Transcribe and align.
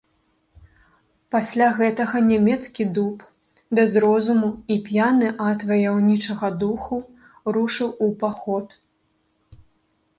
Пасля 1.35 1.67
гэтага 1.79 2.17
нямецкі 2.31 2.83
дуб, 2.95 3.15
без 3.79 3.91
розуму 4.05 4.49
і 4.75 4.81
п'яны 4.89 5.27
ад 5.49 5.59
ваяўнічага 5.73 6.47
духу, 6.65 6.95
рушыў 7.59 7.89
у 8.07 8.13
паход. 8.25 8.67